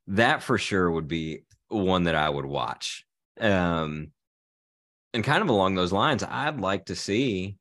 [0.10, 3.06] That for sure would be one that I would watch.
[3.39, 4.12] Um,
[5.13, 7.58] and kind of along those lines, I'd like to see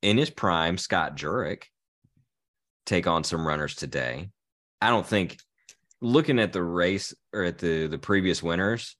[0.00, 1.64] in his prime Scott Jurek
[2.86, 4.30] take on some runners today.
[4.80, 5.38] I don't think
[6.00, 8.96] looking at the race or at the the previous winners,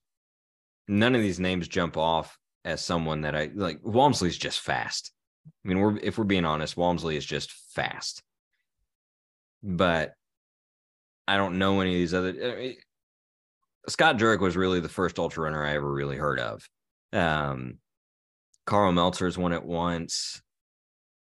[0.87, 3.79] none of these names jump off as someone that I like.
[3.83, 5.11] Walmsley's just fast.
[5.47, 8.23] I mean, we're if we're being honest, Walmsley is just fast.
[9.61, 10.13] But
[11.27, 12.29] I don't know any of these other.
[12.29, 12.75] I mean,
[13.87, 16.67] Scott Jurek was really the first ultra runner I ever really heard of.
[17.11, 17.79] Um,
[18.65, 20.41] Karl Meltzer's won it once.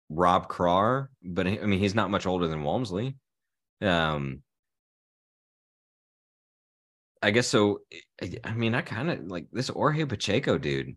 [0.10, 3.16] Rob Krar, but I mean, he's not much older than Walmsley.
[3.82, 4.42] Um,
[7.22, 7.80] I guess so.
[8.44, 10.96] I mean, I kind of like this Jorge Pacheco dude.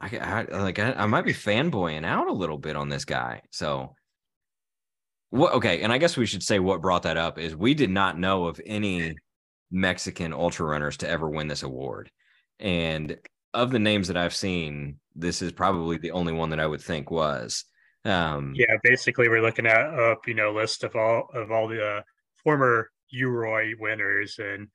[0.00, 3.42] I, I like I, I, might be fanboying out a little bit on this guy.
[3.50, 3.96] So
[5.30, 7.90] what okay, and I guess we should say what brought that up is we did
[7.90, 9.16] not know of any
[9.70, 12.10] Mexican ultra runners to ever win this award.
[12.58, 13.18] And
[13.54, 16.80] of the names that I've seen, this is probably the only one that I would
[16.80, 17.64] think was.
[18.04, 21.84] Um yeah, basically we're looking at up, you know, list of all of all the
[21.84, 22.02] uh,
[22.42, 24.68] former UROY winners and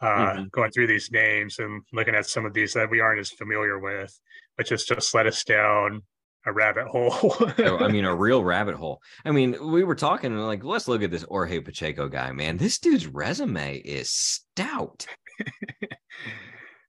[0.00, 0.44] uh, mm-hmm.
[0.52, 3.78] going through these names and looking at some of these that we aren't as familiar
[3.78, 4.18] with,
[4.56, 6.02] which just just let us down
[6.46, 7.14] a rabbit hole.
[7.58, 9.00] I mean, a real rabbit hole.
[9.24, 12.56] I mean, we were talking like, let's look at this Jorge Pacheco guy, man.
[12.56, 15.06] This dude's resume is stout.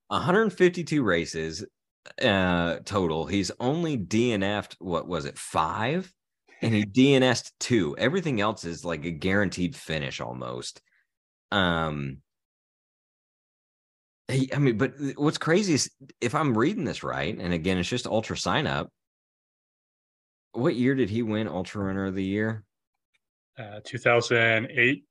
[0.07, 1.65] 152 races
[2.23, 3.25] uh total.
[3.25, 6.11] He's only DNF'd, what was it, five?
[6.61, 7.95] And he DNS'd two.
[7.97, 10.81] Everything else is like a guaranteed finish almost.
[11.51, 12.17] Um,
[14.29, 18.05] I mean, but what's crazy is if I'm reading this right, and again, it's just
[18.05, 18.91] ultra sign up.
[20.53, 22.63] What year did he win Ultra Runner of the Year?
[23.57, 25.03] Uh, 2008.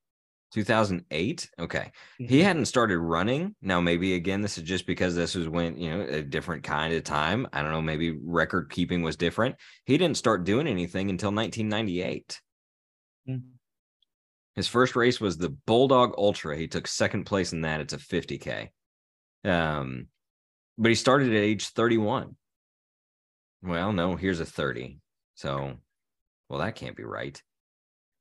[0.52, 1.50] 2008.
[1.58, 1.78] Okay.
[1.78, 2.24] Mm-hmm.
[2.26, 3.54] He hadn't started running.
[3.60, 6.94] Now, maybe again, this is just because this was when, you know, a different kind
[6.94, 7.46] of time.
[7.52, 7.82] I don't know.
[7.82, 9.56] Maybe record keeping was different.
[9.84, 12.40] He didn't start doing anything until 1998.
[13.28, 13.48] Mm-hmm.
[14.54, 16.56] His first race was the Bulldog Ultra.
[16.56, 17.80] He took second place in that.
[17.80, 18.70] It's a 50K.
[19.44, 20.08] Um,
[20.76, 22.34] but he started at age 31.
[23.62, 24.98] Well, no, here's a 30.
[25.38, 25.74] So,
[26.48, 27.40] well, that can't be right.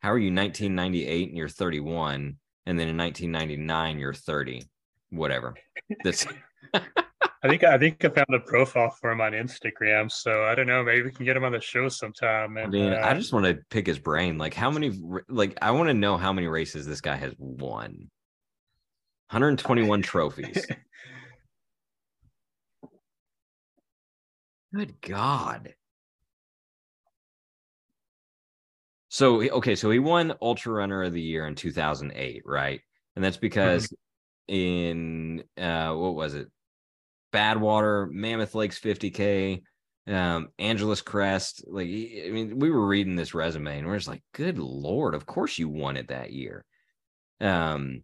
[0.04, 4.64] How are you 1998 and you're 31, and then in 1999 you're 30?
[5.10, 5.56] Whatever.
[6.04, 6.28] That's
[6.76, 10.12] I think I think I found a profile for him on Instagram.
[10.12, 10.84] So I don't know.
[10.84, 12.56] Maybe we can get him on the show sometime.
[12.58, 14.38] And, I mean, uh, I just want to pick his brain.
[14.38, 15.02] Like, how many?
[15.28, 18.12] Like, I want to know how many races this guy has won.
[19.32, 20.68] 121 trophies.
[24.76, 25.74] Good God.
[29.18, 32.82] So okay, so he won Ultra Runner of the Year in 2008, right?
[33.16, 33.88] And that's because
[34.48, 34.54] mm-hmm.
[34.54, 36.52] in uh what was it?
[37.34, 39.64] Badwater, Mammoth Lakes 50K,
[40.06, 41.64] um, Angeles Crest.
[41.66, 45.26] Like, I mean, we were reading this resume and we're just like, good Lord, of
[45.26, 46.64] course you won it that year.
[47.42, 48.04] Um,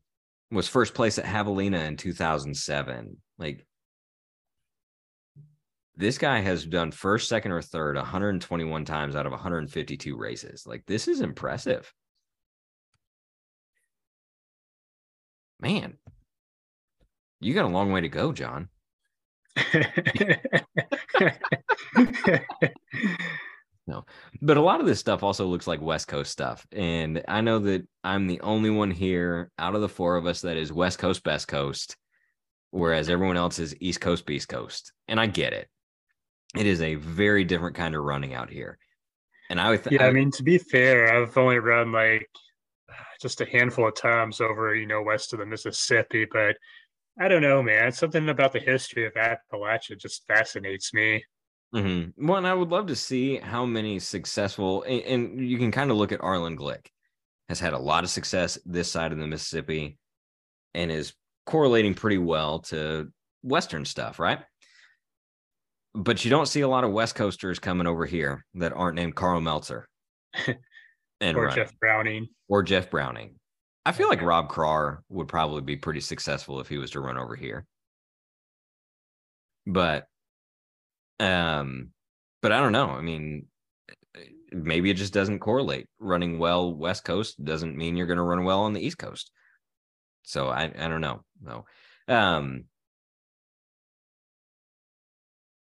[0.50, 3.18] was first place at Javelina in 2007.
[3.38, 3.68] Like,
[5.96, 10.66] this guy has done first, second, or third 121 times out of 152 races.
[10.66, 11.94] Like, this is impressive.
[15.60, 15.98] Man,
[17.40, 18.70] you got a long way to go, John.
[23.88, 24.04] no,
[24.42, 26.66] but a lot of this stuff also looks like West Coast stuff.
[26.72, 30.42] And I know that I'm the only one here out of the four of us
[30.42, 31.96] that is West Coast, best coast,
[32.72, 34.92] whereas everyone else is East Coast, Beast Coast.
[35.08, 35.70] And I get it.
[36.56, 38.78] It is a very different kind of running out here.
[39.50, 42.30] And I would, th- yeah, I, I mean, to be fair, I've only run like
[43.22, 46.58] just a handful of times over, you know, west of the Mississippi, but
[47.20, 47.92] I don't know, man.
[47.92, 51.24] Something about the history of Appalachia just fascinates me.
[51.76, 52.28] Mm-hmm.
[52.28, 55.92] Well, and I would love to see how many successful, and, and you can kind
[55.92, 56.88] of look at Arlen Glick,
[57.50, 59.98] has had a lot of success this side of the Mississippi,
[60.74, 61.14] and is
[61.46, 63.12] correlating pretty well to
[63.42, 64.40] Western stuff, right?
[65.96, 69.16] But you don't see a lot of West Coasters coming over here that aren't named
[69.16, 69.88] Karl Meltzer,
[71.22, 73.36] and or Jeff Browning, or Jeff Browning.
[73.86, 77.18] I feel like Rob Krar would probably be pretty successful if he was to run
[77.18, 77.66] over here.
[79.66, 80.08] But
[81.20, 81.90] um
[82.42, 82.90] but I don't know.
[82.90, 83.48] I mean
[84.52, 85.88] maybe it just doesn't correlate.
[86.00, 89.32] Running well west coast doesn't mean you're going to run well on the east coast.
[90.24, 91.24] So I I don't know.
[91.42, 91.66] No.
[92.08, 92.66] Um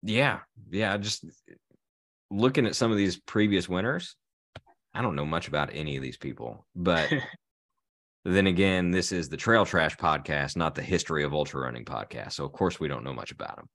[0.03, 1.25] yeah, yeah, just
[2.29, 4.15] looking at some of these previous winners,
[4.93, 7.11] I don't know much about any of these people, but
[8.23, 12.33] Then again, this is the Trail Trash podcast, not the History of Ultra Running podcast.
[12.33, 13.69] So of course we don't know much about them.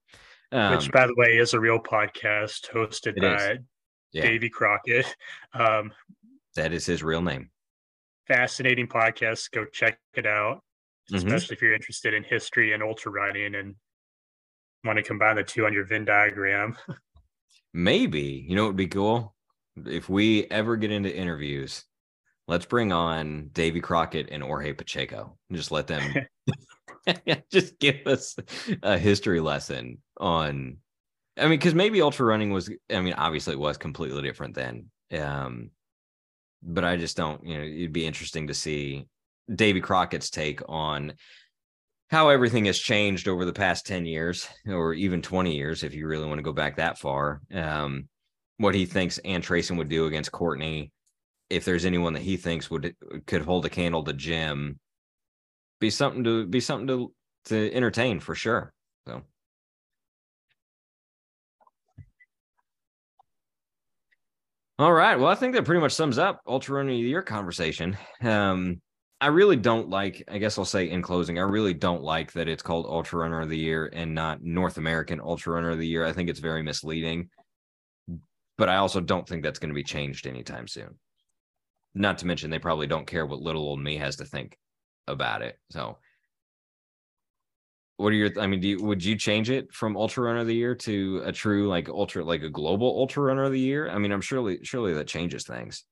[0.53, 3.59] Um, Which, by the way, is a real podcast hosted by
[4.13, 4.23] yeah.
[4.23, 5.07] Davy Crockett.
[5.53, 5.93] Um,
[6.55, 7.51] that is his real name.
[8.29, 9.51] Fascinating podcast.
[9.51, 10.63] Go check it out,
[11.11, 11.17] mm-hmm.
[11.17, 13.75] especially if you're interested in history and ultra running and
[14.87, 16.77] want to combine the two on your Venn diagram.
[17.75, 19.35] Maybe you know it would be cool
[19.85, 21.85] if we ever get into interviews.
[22.49, 25.37] Let's bring on Davy Crockett and Jorge Pacheco.
[25.51, 26.15] And just let them
[27.51, 28.37] just give us
[28.83, 30.79] a history lesson on
[31.39, 34.87] I mean, because maybe ultra running was, I mean, obviously it was completely different then.
[35.13, 35.71] Um,
[36.63, 39.07] but I just don't, you know, it'd be interesting to see
[39.55, 41.13] Davy Crockett's take on
[42.09, 46.07] how everything has changed over the past 10 years or even 20 years, if you
[46.07, 47.41] really want to go back that far.
[47.53, 48.09] Um,
[48.59, 50.93] what he thinks Ann Trason would do against Courtney,
[51.51, 52.95] if there's anyone that he thinks would
[53.27, 54.79] could hold a candle to Jim,
[55.81, 57.13] be something to be something to
[57.47, 58.73] to entertain for sure.
[59.07, 59.23] So
[64.79, 65.19] All right.
[65.19, 67.97] Well, I think that pretty much sums up Ultra Runner of the Year conversation.
[68.21, 68.83] Um,
[69.21, 72.49] I really don't like, I guess I'll say in closing, I really don't like that
[72.49, 75.87] it's called Ultra Runner of the Year and not North American Ultra Runner of the
[75.87, 76.05] Year.
[76.05, 77.31] I think it's very misleading.
[78.59, 80.99] But I also don't think that's going to be changed anytime soon.
[81.95, 84.59] Not to mention, they probably don't care what little old me has to think
[85.07, 85.59] about it.
[85.71, 85.99] So
[87.97, 90.47] what are your i mean do you, would you change it from ultra runner of
[90.47, 93.89] the year to a true like ultra like a global ultra runner of the year
[93.89, 95.85] i mean i'm surely surely that changes things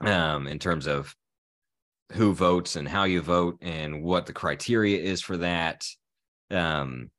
[0.00, 1.14] um in terms of
[2.12, 5.84] who votes and how you vote and what the criteria is for that
[6.50, 7.10] um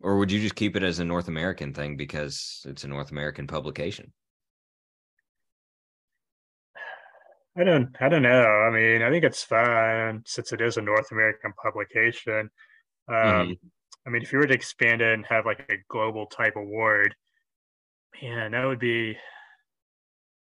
[0.00, 3.10] or would you just keep it as a north american thing because it's a north
[3.10, 4.12] american publication
[7.58, 8.44] I don't I don't know.
[8.44, 12.50] I mean, I think it's fine since it is a North American publication.
[13.08, 13.52] Um, mm-hmm.
[14.06, 17.16] I mean, if you were to expand it and have like a global type award,
[18.22, 19.16] man, that would be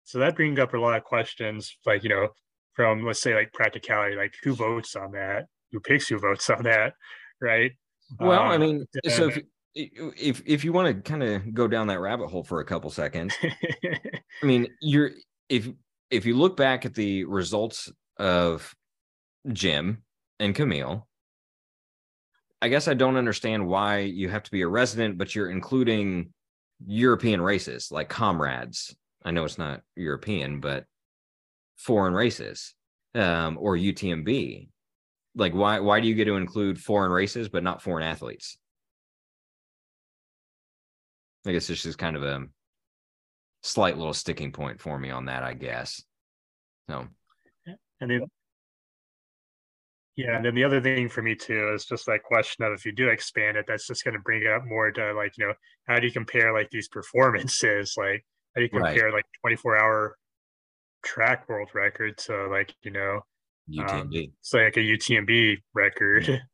[0.03, 2.27] so that brings up a lot of questions, like you know,
[2.77, 6.63] from let's say like practicality, like who votes on that, who picks who votes on
[6.63, 6.93] that,
[7.41, 7.71] right?
[8.19, 9.41] Well, um, I mean, so if
[9.75, 12.89] if if you want to kind of go down that rabbit hole for a couple
[12.91, 15.11] seconds, I mean, you're
[15.49, 15.67] if
[16.11, 18.73] if you look back at the results of
[19.51, 20.03] Jim
[20.39, 21.07] and Camille,
[22.61, 26.31] I guess I don't understand why you have to be a resident, but you're including
[26.85, 28.95] European races like comrades.
[29.25, 30.85] I know it's not European, but
[31.77, 32.73] foreign races
[33.15, 34.69] um, or UTMB.
[35.35, 38.57] Like, why why do you get to include foreign races but not foreign athletes?
[41.45, 42.45] I guess this is kind of a
[43.63, 46.03] slight little sticking point for me on that, I guess.
[46.89, 47.07] So,
[48.01, 48.21] and then,
[50.15, 52.85] yeah, and then the other thing for me too is just that question of if
[52.85, 55.47] you do expand it, that's just going to bring it up more to like, you
[55.47, 55.53] know,
[55.85, 57.95] how do you compare like these performances?
[57.97, 59.13] Like, how do you compare right.
[59.13, 60.17] like 24 hour
[61.03, 63.21] track world record to like, you know,
[63.69, 64.01] UTMB?
[64.01, 66.41] Um, it's like a UTMB record.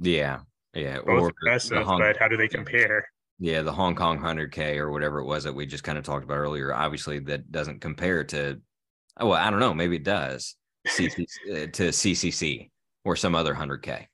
[0.00, 0.40] Yeah.
[0.74, 0.98] Yeah.
[0.98, 3.04] Both or impressive, Hong- but how do they compare?
[3.40, 6.24] Yeah, the Hong Kong 100K or whatever it was that we just kind of talked
[6.24, 6.72] about earlier.
[6.72, 8.60] Obviously, that doesn't compare to,
[9.18, 12.70] oh, well, I don't know, maybe it does uh, to CCC
[13.04, 14.06] or some other 100K.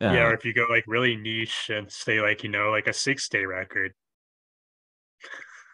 [0.00, 2.86] Uh, yeah, or if you go like really niche and say like, you know, like
[2.86, 3.92] a six day record.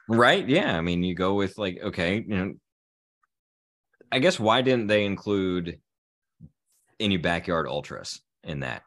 [0.08, 0.48] Right.
[0.48, 0.76] Yeah.
[0.76, 2.54] I mean, you go with like, okay, you know,
[4.12, 5.80] I guess why didn't they include
[7.00, 8.82] any backyard ultras in that?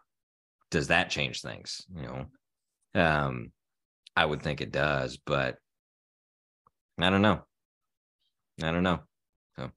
[0.69, 1.85] Does that change things?
[1.95, 3.51] You know, um,
[4.15, 5.57] I would think it does, but
[6.99, 7.41] I don't know.
[8.61, 8.99] I don't know.
[9.57, 9.71] So.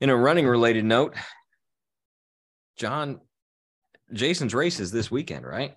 [0.00, 1.14] In a running related note,
[2.76, 3.20] John,
[4.12, 5.74] Jason's race is this weekend, right?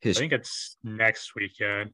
[0.00, 0.16] His...
[0.16, 1.90] I think it's next weekend.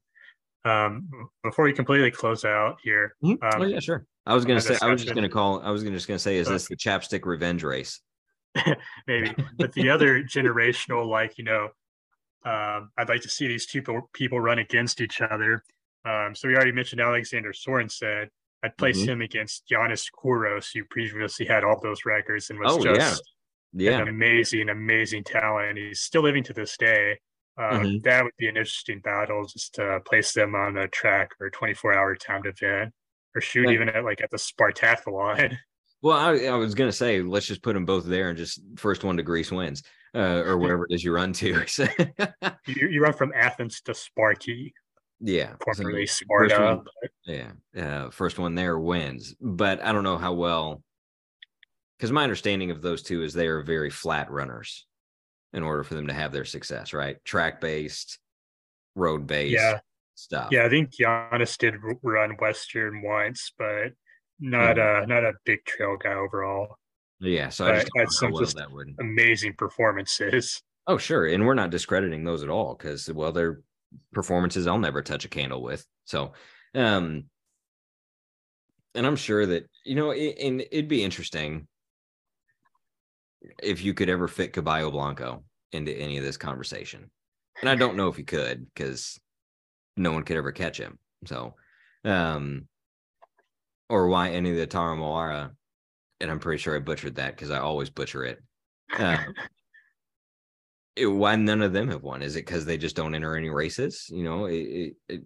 [0.64, 1.08] Um,
[1.42, 3.14] before we completely close out here.
[3.22, 3.44] Mm-hmm.
[3.44, 4.06] Um, oh yeah, sure.
[4.24, 6.36] I was gonna say I was just gonna call I was gonna just gonna say,
[6.36, 8.00] is this the chapstick revenge race?
[9.06, 9.34] maybe.
[9.56, 11.68] But the other generational, like, you know,
[12.44, 15.62] um, I'd like to see these two people, people run against each other.
[16.04, 18.28] Um, so we already mentioned Alexander Sorokin.
[18.62, 19.10] I'd place mm-hmm.
[19.10, 23.22] him against Giannis Kouros, who previously had all those records and was oh, just
[23.74, 23.90] yeah.
[23.90, 24.00] Yeah.
[24.00, 25.76] an amazing, amazing talent.
[25.76, 27.18] He's still living to this day.
[27.56, 27.96] Um, mm-hmm.
[28.02, 31.94] That would be an interesting battle just to place them on a track or 24
[31.94, 32.92] hour timed event
[33.34, 35.56] or shoot even at like at the Spartathlon.
[36.02, 39.04] Well, I, I, was gonna say let's just put them both there and just first
[39.04, 39.82] one to Greece wins,
[40.14, 41.64] uh, or wherever it is you run to.
[42.66, 44.74] you, you, run from Athens to Sparky.
[45.18, 46.54] Yeah, formerly so Sparta.
[46.56, 46.84] First one,
[47.24, 47.52] Yeah.
[47.74, 49.34] Uh, first one there wins.
[49.40, 50.82] But I don't know how well,
[51.96, 54.84] because my understanding of those two is they are very flat runners
[55.54, 57.24] in order for them to have their success, right?
[57.24, 58.18] Track based,
[58.96, 59.78] road based yeah.
[60.16, 60.48] stuff.
[60.50, 63.92] Yeah, I think Giannis did run Western once, but
[64.40, 66.76] not a not a big trail guy overall.
[67.20, 68.60] Yeah, so I just had some well just
[68.98, 70.60] amazing performances.
[70.86, 73.62] Oh, sure, and we're not discrediting those at all because well, they're
[74.12, 75.86] performances I'll never touch a candle with.
[76.04, 76.32] So,
[76.74, 77.24] um,
[78.94, 81.68] and I'm sure that you know, it, and it'd be interesting
[83.62, 87.10] if you could ever fit Caballo Blanco into any of this conversation.
[87.60, 89.18] And I don't know if you could because
[89.96, 90.98] no one could ever catch him.
[91.26, 91.54] So,
[92.04, 92.66] um,
[93.88, 95.50] or why any of the Tarahumara,
[96.20, 98.42] and I'm pretty sure I butchered that because I always butcher it.
[98.96, 99.18] Uh,
[100.96, 102.22] it, why none of them have won?
[102.22, 104.06] Is it because they just don't enter any races?
[104.10, 105.22] You know, it, it,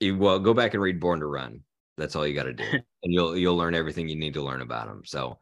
[0.00, 1.60] it, well, go back and read Born to Run.
[1.96, 2.64] That's all you got to do,
[3.02, 5.02] and you'll you'll learn everything you need to learn about them.
[5.04, 5.38] So,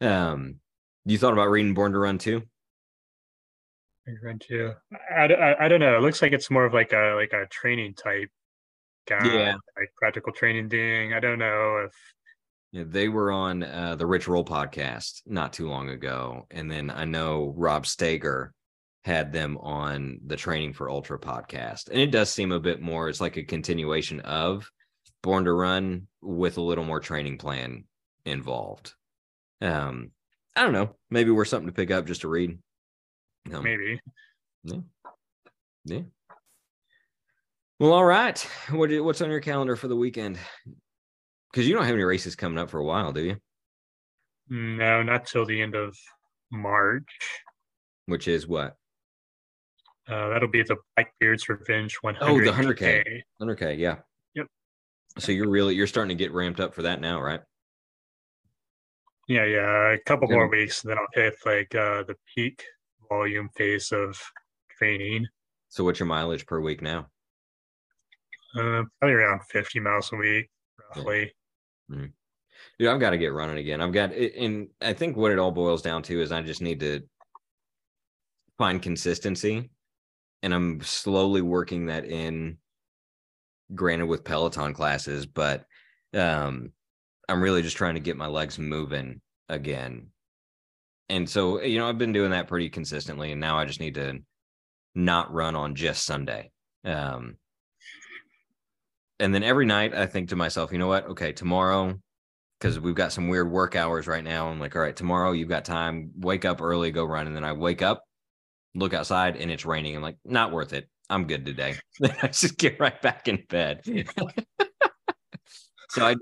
[0.00, 0.56] um,
[1.04, 2.42] you thought about reading Born to Run too?
[4.22, 4.72] Run too.
[5.16, 5.96] I, I, I don't know.
[5.96, 8.28] It looks like it's more of like a like a training type
[9.06, 11.12] guy, yeah, like practical training thing.
[11.12, 11.92] I don't know if
[12.72, 16.90] yeah, they were on uh, the Rich Roll podcast not too long ago, and then
[16.90, 18.52] I know Rob Steger
[19.04, 23.08] had them on the Training for Ultra podcast, and it does seem a bit more.
[23.08, 24.70] It's like a continuation of
[25.22, 27.84] Born to Run with a little more training plan
[28.24, 28.94] involved.
[29.60, 30.12] Um,
[30.56, 30.96] I don't know.
[31.10, 32.58] Maybe we're something to pick up just to read.
[33.52, 34.00] Um, Maybe.
[34.64, 34.80] Yeah.
[35.84, 36.02] Yeah.
[37.78, 38.38] Well, all right.
[38.70, 40.38] What what's on your calendar for the weekend?
[41.50, 43.36] Because you don't have any races coming up for a while, do you?
[44.48, 45.96] No, not till the end of
[46.50, 47.08] March.
[48.06, 48.76] Which is what?
[50.08, 52.28] Uh, that'll be the Blackbeard's Revenge 100.
[52.28, 53.22] Oh, the 100K.
[53.40, 53.96] 100K, yeah.
[54.34, 54.46] Yep.
[55.18, 57.40] So you're really you're starting to get ramped up for that now, right?
[59.30, 59.92] Yeah, yeah.
[59.92, 62.64] A couple more weeks, and then I'll hit like uh, the peak
[63.08, 64.20] volume phase of
[64.76, 65.24] training.
[65.68, 67.06] So what's your mileage per week now?
[68.58, 70.50] Uh, probably around 50 miles a week,
[70.96, 71.32] roughly.
[71.88, 72.06] Mm-hmm.
[72.80, 73.80] Dude, I've got to get running again.
[73.80, 76.80] I've got, and I think what it all boils down to is I just need
[76.80, 77.02] to
[78.58, 79.70] find consistency,
[80.42, 82.58] and I'm slowly working that in.
[83.76, 85.66] Granted, with Peloton classes, but
[86.14, 86.72] um,
[87.30, 90.08] I'm really just trying to get my legs moving again.
[91.08, 93.94] And so, you know, I've been doing that pretty consistently, and now I just need
[93.94, 94.18] to
[94.94, 96.50] not run on just Sunday.
[96.84, 97.36] Um,
[99.18, 101.06] and then every night I think to myself, you know what?
[101.06, 101.98] Okay, tomorrow,
[102.58, 104.48] because we've got some weird work hours right now.
[104.48, 106.10] I'm like, all right, tomorrow you've got time.
[106.18, 107.26] Wake up early, go run.
[107.26, 108.04] And then I wake up,
[108.74, 109.94] look outside, and it's raining.
[109.94, 110.88] I'm like, not worth it.
[111.08, 111.76] I'm good today.
[112.22, 113.82] I just get right back in bed.
[115.90, 116.14] so I,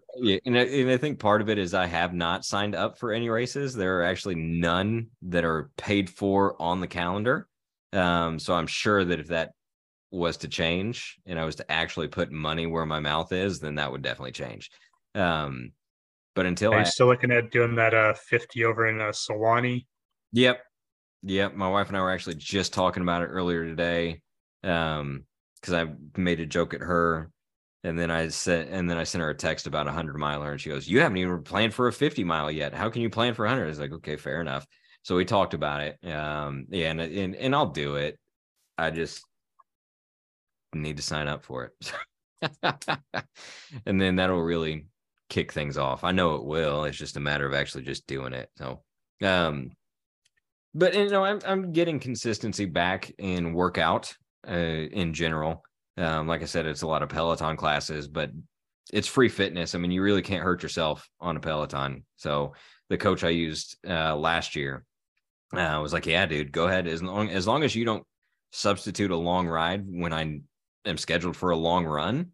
[0.47, 3.13] and I, and I think part of it is I have not signed up for
[3.13, 3.75] any races.
[3.75, 7.49] There are actually none that are paid for on the calendar.
[7.93, 9.53] Um, so I'm sure that if that
[10.11, 13.75] was to change and I was to actually put money where my mouth is, then
[13.75, 14.71] that would definitely change.
[15.15, 15.73] Um,
[16.35, 19.13] but until Are you I, still looking at doing that uh 50 over in uh
[19.13, 19.87] Sewanee?
[20.33, 20.63] Yep.
[21.25, 21.55] Yep.
[21.55, 24.23] My wife and I were actually just talking about it earlier today.
[24.65, 25.25] Um,
[25.61, 27.31] because I made a joke at her
[27.85, 30.53] and then I said, and then I sent her a text about a hundred miler,
[30.53, 32.75] and she goes, "You haven't even planned for a fifty mile yet.
[32.75, 33.65] How can you plan for hundred?
[33.65, 34.67] I was like, "Okay, fair enough."
[35.03, 35.99] So we talked about it.
[36.11, 38.19] Um, yeah, and and and I'll do it.
[38.77, 39.25] I just
[40.75, 41.93] need to sign up for it.
[43.87, 44.87] and then that'll really
[45.29, 46.05] kick things off.
[46.05, 46.85] I know it will.
[46.85, 48.51] It's just a matter of actually just doing it.
[48.57, 48.83] So,
[49.23, 49.71] um,
[50.75, 54.15] but you know, I'm I'm getting consistency back in workout
[54.47, 55.65] uh, in general.
[55.99, 58.31] Um, like I said, it's a lot of Peloton classes, but
[58.93, 59.75] it's free fitness.
[59.75, 62.05] I mean, you really can't hurt yourself on a Peloton.
[62.17, 62.55] So
[62.89, 64.85] the coach I used uh, last year
[65.53, 66.87] uh, was like, "Yeah, dude, go ahead.
[66.87, 68.05] As long as long as you don't
[68.53, 70.41] substitute a long ride when I
[70.85, 72.33] am scheduled for a long run,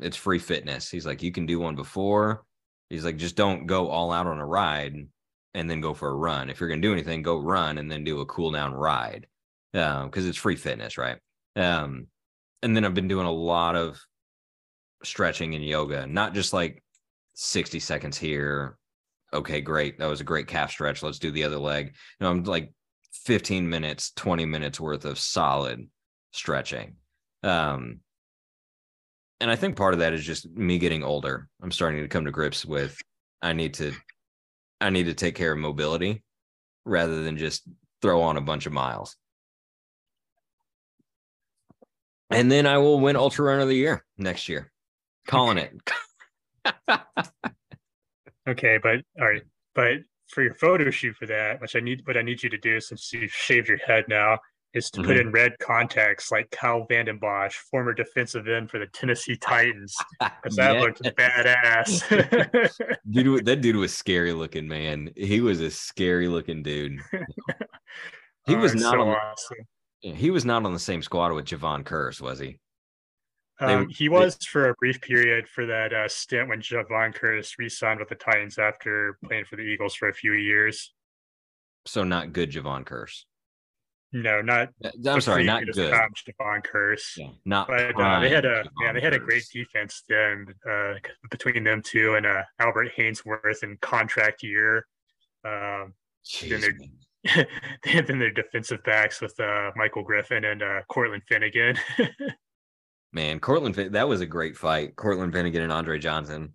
[0.00, 0.90] it's free fitness.
[0.90, 2.44] He's like, you can do one before.
[2.88, 4.96] He's like, just don't go all out on a ride
[5.54, 6.50] and then go for a run.
[6.50, 9.26] If you're going to do anything, go run and then do a cool down ride
[9.72, 11.18] because um, it's free fitness, right?
[11.56, 12.06] Um,
[12.62, 14.00] and then I've been doing a lot of
[15.02, 16.82] stretching and yoga, not just like
[17.34, 18.76] 60 seconds here.
[19.32, 19.98] Okay, great.
[19.98, 21.02] That was a great calf stretch.
[21.02, 21.86] Let's do the other leg.
[21.86, 22.72] You know, I'm like
[23.24, 25.88] 15 minutes, 20 minutes worth of solid
[26.32, 26.96] stretching.
[27.42, 28.00] Um,
[29.40, 31.48] and I think part of that is just me getting older.
[31.62, 32.98] I'm starting to come to grips with
[33.40, 33.92] I need to
[34.80, 36.22] I need to take care of mobility
[36.84, 37.62] rather than just
[38.02, 39.16] throw on a bunch of miles.
[42.30, 44.70] And then I will win Ultra Runner of the Year next year.
[45.26, 45.72] Calling it.
[48.48, 49.42] okay, but all right,
[49.74, 49.98] but
[50.28, 52.80] for your photo shoot for that, which I need, what I need you to do
[52.80, 54.38] since you've shaved your head now,
[54.74, 55.08] is to mm-hmm.
[55.08, 59.96] put in red contacts like Kyle Vanden Bosch, former defensive end for the Tennessee Titans,
[60.20, 60.80] because that yeah.
[60.80, 62.70] looked badass.
[63.10, 65.10] dude, that dude was scary looking, man.
[65.16, 67.00] He was a scary looking dude.
[68.46, 69.16] He oh, was not so on.
[69.16, 69.58] Awesome.
[70.00, 72.58] He was not on the same squad with Jevon Kearse, was he?
[73.60, 77.58] Um, he was they, for a brief period for that uh, stint when Jevon Kearse
[77.58, 80.94] re-signed with the Titans after playing for the Eagles for a few years.
[81.84, 83.24] So not good Jevon Kearse.
[84.12, 84.68] No, not.
[84.82, 85.92] Uh, I'm sorry, not good.
[85.92, 87.18] Jevon Kearse.
[87.18, 87.66] Yeah, not.
[87.66, 90.94] But uh, they had a yeah, they had a great defense then uh,
[91.30, 94.86] between them two and uh, Albert Haynesworth in contract year.
[95.44, 95.94] Um,
[96.24, 96.90] Jeez, then they
[97.84, 101.76] been their defensive backs with uh, Michael Griffin and uh, Cortland Finnegan.
[103.12, 104.94] Man, Cortland, that was a great fight.
[104.96, 106.54] Cortland Finnegan and Andre Johnson.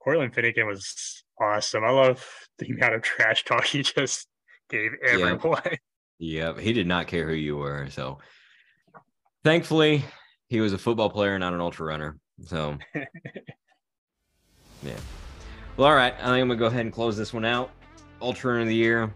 [0.00, 1.84] Cortland Finnegan was awesome.
[1.84, 2.24] I love
[2.58, 4.28] the amount of trash talk he just
[4.70, 5.60] gave everyone.
[5.64, 5.78] Yep.
[6.18, 6.58] yep.
[6.58, 7.88] He did not care who you were.
[7.90, 8.18] So
[9.44, 10.04] thankfully,
[10.48, 12.18] he was a football player, not an ultra runner.
[12.46, 12.78] So,
[14.82, 14.96] yeah.
[15.76, 16.14] Well, all right.
[16.14, 17.70] I think I'm going to go ahead and close this one out.
[18.20, 19.12] Ultra Runner of the Year.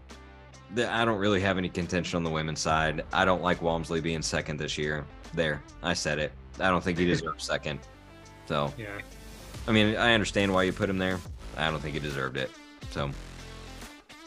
[0.77, 3.03] I don't really have any contention on the women's side.
[3.13, 5.05] I don't like Walmsley being second this year.
[5.33, 6.31] There, I said it.
[6.59, 7.79] I don't think he deserves second.
[8.47, 8.99] So, yeah.
[9.67, 11.19] I mean, I understand why you put him there.
[11.57, 12.51] I don't think he deserved it.
[12.91, 13.11] So,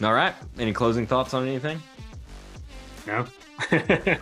[0.02, 0.34] all right.
[0.58, 1.82] Any closing thoughts on anything?
[3.06, 3.26] No.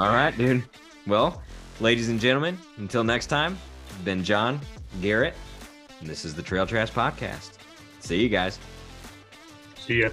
[0.00, 0.64] all right, dude.
[1.06, 1.42] Well,
[1.80, 3.58] ladies and gentlemen, until next time,
[4.04, 4.60] been John
[5.00, 5.34] Garrett,
[6.00, 7.52] and this is the Trail Trash Podcast.
[8.00, 8.58] See you guys.
[9.76, 10.10] See ya.